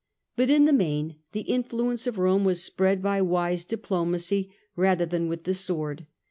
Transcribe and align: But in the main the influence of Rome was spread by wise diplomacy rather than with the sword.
But 0.35 0.49
in 0.49 0.65
the 0.65 0.73
main 0.73 1.17
the 1.31 1.41
influence 1.41 2.07
of 2.07 2.17
Rome 2.17 2.43
was 2.43 2.63
spread 2.63 3.03
by 3.03 3.21
wise 3.21 3.63
diplomacy 3.65 4.49
rather 4.75 5.05
than 5.05 5.27
with 5.27 5.43
the 5.43 5.53
sword. 5.53 6.07